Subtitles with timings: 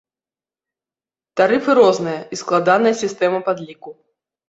[1.43, 3.99] Тарыфы розныя, і складаная сістэма падліку.